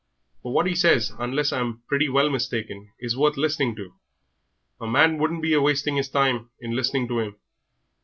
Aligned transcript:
For 0.41 0.51
what 0.51 0.67
'e 0.67 0.73
says, 0.73 1.13
unless 1.19 1.53
I'm 1.53 1.83
pretty 1.87 2.09
well 2.09 2.27
mistaken, 2.31 2.89
is 2.99 3.15
worth 3.15 3.37
listening 3.37 3.75
to. 3.75 3.93
A 4.79 4.87
man 4.87 5.19
wouldn't 5.19 5.43
be 5.43 5.53
a 5.53 5.61
wasting 5.61 5.97
'is 5.97 6.09
time 6.09 6.49
in 6.59 6.75
listening 6.75 7.07
to 7.09 7.21
'im. 7.21 7.35